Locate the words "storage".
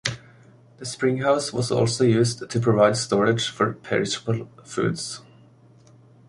2.97-3.49